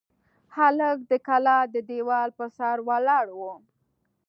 [0.55, 3.41] هلک د کلا د دېوال پر سر ولاړ و.